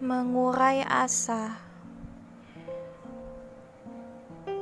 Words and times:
mengurai 0.00 0.80
asa. 0.80 1.60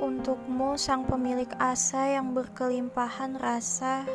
Untukmu, 0.00 0.80
sang 0.80 1.04
pemilik 1.04 1.52
asa 1.60 2.08
yang 2.08 2.32
berkelimpahan 2.32 3.36
rasa, 3.36 4.08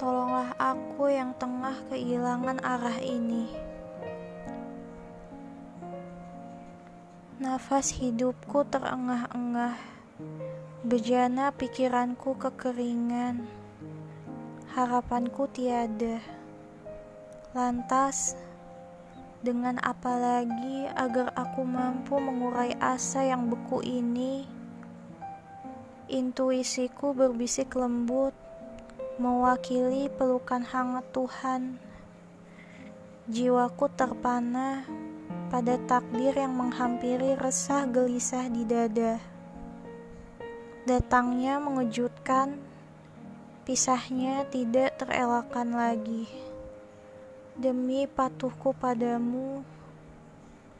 tolonglah 0.00 0.56
aku 0.56 1.12
yang 1.12 1.36
tengah 1.36 1.76
kehilangan 1.92 2.64
arah 2.64 3.04
ini. 3.04 3.52
Nafas 7.36 7.92
hidupku 7.92 8.64
terengah-engah, 8.72 9.76
bejana 10.88 11.52
pikiranku 11.52 12.32
kekeringan, 12.40 13.44
harapanku 14.72 15.52
tiada. 15.52 16.16
Lantas, 17.52 18.40
dengan 19.42 19.82
apa 19.82 20.14
lagi 20.14 20.86
agar 20.94 21.34
aku 21.34 21.66
mampu 21.66 22.14
mengurai 22.22 22.78
asa 22.78 23.26
yang 23.26 23.50
beku 23.50 23.82
ini? 23.82 24.46
Intuisiku 26.06 27.10
berbisik 27.10 27.74
lembut, 27.74 28.30
mewakili 29.18 30.06
pelukan 30.14 30.62
hangat 30.62 31.02
Tuhan. 31.10 31.82
Jiwaku 33.26 33.90
terpana 33.98 34.86
pada 35.50 35.74
takdir 35.90 36.38
yang 36.38 36.54
menghampiri 36.54 37.34
resah 37.34 37.82
gelisah 37.90 38.46
di 38.46 38.62
dada. 38.62 39.18
Datangnya 40.86 41.58
mengejutkan, 41.58 42.62
pisahnya 43.66 44.46
tidak 44.50 45.02
terelakkan 45.02 45.74
lagi. 45.74 46.51
Demi 47.52 48.08
patuhku 48.08 48.72
padamu, 48.72 49.60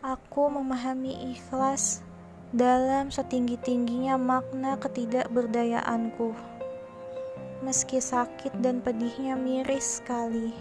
aku 0.00 0.48
memahami 0.48 1.36
ikhlas 1.36 2.00
dalam 2.48 3.12
setinggi-tingginya 3.12 4.16
makna 4.16 4.80
ketidakberdayaanku. 4.80 6.32
Meski 7.60 8.00
sakit 8.00 8.56
dan 8.64 8.80
pedihnya 8.80 9.36
miris 9.36 10.00
sekali, 10.00 10.56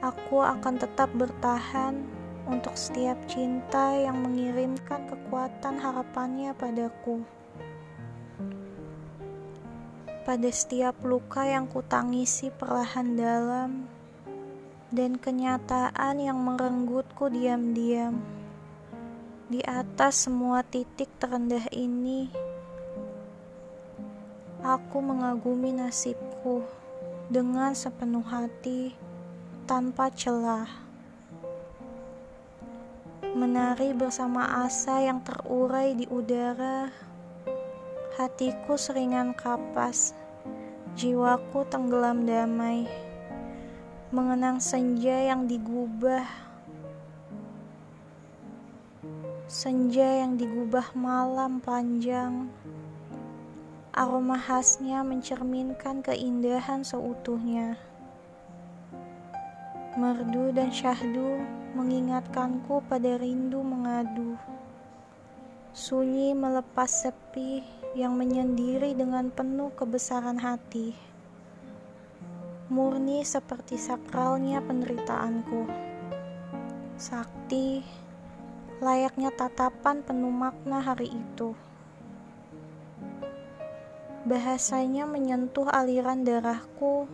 aku 0.00 0.40
akan 0.40 0.80
tetap 0.80 1.12
bertahan 1.12 2.00
untuk 2.48 2.72
setiap 2.72 3.20
cinta 3.28 3.92
yang 3.92 4.24
mengirimkan 4.24 5.04
kekuatan 5.04 5.76
harapannya 5.76 6.56
padaku 6.56 7.20
pada 10.22 10.46
setiap 10.54 10.94
luka 11.02 11.42
yang 11.42 11.66
kutangisi 11.66 12.54
perlahan 12.54 13.18
dalam 13.18 13.70
dan 14.94 15.18
kenyataan 15.18 16.22
yang 16.22 16.38
merenggutku 16.38 17.26
diam-diam. 17.26 18.22
Di 19.50 19.58
atas 19.66 20.30
semua 20.30 20.62
titik 20.62 21.10
terendah 21.18 21.66
ini, 21.74 22.30
aku 24.62 25.02
mengagumi 25.02 25.74
nasibku 25.74 26.62
dengan 27.26 27.74
sepenuh 27.74 28.22
hati 28.22 28.94
tanpa 29.66 30.06
celah. 30.14 30.70
Menari 33.32 33.90
bersama 33.96 34.62
asa 34.62 35.02
yang 35.02 35.18
terurai 35.24 35.98
di 35.98 36.06
udara 36.06 37.11
Hatiku 38.12 38.76
seringan 38.76 39.32
kapas, 39.32 40.12
jiwaku 41.00 41.64
tenggelam 41.72 42.28
damai, 42.28 42.84
mengenang 44.12 44.60
senja 44.60 45.32
yang 45.32 45.48
digubah, 45.48 46.28
senja 49.48 50.20
yang 50.20 50.36
digubah 50.36 50.92
malam 50.92 51.56
panjang. 51.64 52.52
Aroma 53.96 54.36
khasnya 54.36 55.00
mencerminkan 55.00 56.04
keindahan 56.04 56.84
seutuhnya. 56.84 57.80
Merdu 59.96 60.52
dan 60.52 60.68
syahdu 60.68 61.40
mengingatkanku 61.72 62.84
pada 62.92 63.16
rindu 63.16 63.64
mengadu. 63.64 64.36
Sunyi 65.72 66.36
melepas 66.36 67.08
sepi 67.08 67.81
yang 67.92 68.16
menyendiri 68.16 68.96
dengan 68.96 69.28
penuh 69.28 69.68
kebesaran 69.76 70.40
hati. 70.40 70.96
Murni 72.72 73.20
seperti 73.20 73.76
sakralnya 73.76 74.64
penderitaanku. 74.64 75.68
Sakti, 76.96 77.84
layaknya 78.80 79.28
tatapan 79.36 80.00
penuh 80.00 80.32
makna 80.32 80.80
hari 80.80 81.12
itu. 81.12 81.52
Bahasanya 84.24 85.04
menyentuh 85.04 85.68
aliran 85.68 86.24
darahku. 86.24 87.04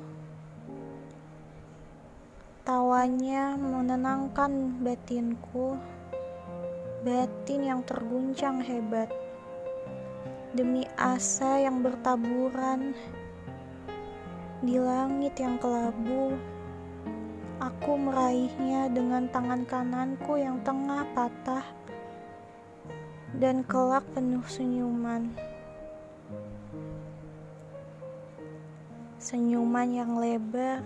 Tawanya 2.62 3.58
menenangkan 3.58 4.78
batinku 4.84 5.74
batin 7.02 7.62
yang 7.64 7.80
terguncang 7.82 8.60
hebat 8.60 9.08
demi 10.58 10.82
asa 10.98 11.62
yang 11.62 11.86
bertaburan 11.86 12.90
di 14.58 14.74
langit 14.74 15.38
yang 15.38 15.54
kelabu. 15.62 16.34
Aku 17.62 17.94
meraihnya 17.94 18.90
dengan 18.90 19.30
tangan 19.30 19.62
kananku 19.70 20.34
yang 20.34 20.58
tengah 20.66 21.06
patah 21.14 21.62
dan 23.38 23.62
kelak 23.70 24.02
penuh 24.18 24.42
senyuman. 24.50 25.30
Senyuman 29.22 29.88
yang 29.94 30.18
lebar 30.18 30.82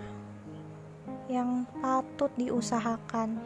yang 1.32 1.64
patut 1.80 2.28
diusahakan. 2.36 3.40